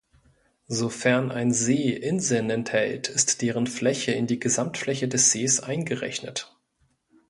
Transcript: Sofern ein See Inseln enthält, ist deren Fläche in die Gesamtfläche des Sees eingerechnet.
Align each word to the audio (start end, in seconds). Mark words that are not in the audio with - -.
Sofern 0.65 1.29
ein 1.29 1.51
See 1.51 1.91
Inseln 1.93 2.49
enthält, 2.49 3.07
ist 3.07 3.43
deren 3.43 3.67
Fläche 3.67 4.13
in 4.13 4.25
die 4.25 4.39
Gesamtfläche 4.39 5.07
des 5.07 5.29
Sees 5.31 5.59
eingerechnet. 5.59 6.57